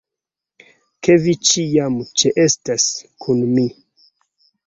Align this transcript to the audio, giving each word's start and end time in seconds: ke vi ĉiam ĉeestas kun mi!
ke 1.07 1.17
vi 1.25 1.33
ĉiam 1.49 1.99
ĉeestas 2.21 2.87
kun 3.25 3.43
mi! 3.53 3.67